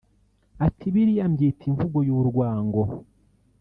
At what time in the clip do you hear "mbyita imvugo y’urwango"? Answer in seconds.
1.31-2.81